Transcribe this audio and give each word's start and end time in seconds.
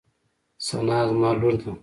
ثنا 0.69 0.97
زما 1.09 1.29
لور 1.39 1.55
ده. 1.63 1.71